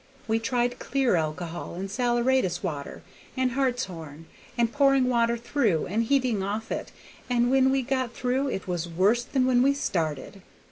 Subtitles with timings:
[0.27, 3.03] We tried clear alcohol, and saleratus water,
[3.37, 4.25] and hartshorn,
[4.57, 6.91] and pouring water through, and heating of it,
[7.29, 10.41] and when we got through it was worse than when we started.